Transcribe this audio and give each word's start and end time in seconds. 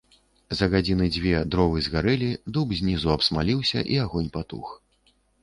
За 0.59 0.67
гадзіны 0.69 1.09
дзве 1.17 1.33
дровы 1.55 1.83
згарэлі, 1.87 2.31
дуб 2.57 2.73
знізу 2.81 3.13
абсмаліўся, 3.17 3.85
і 3.93 4.01
агонь 4.07 4.33
патух. 4.41 4.75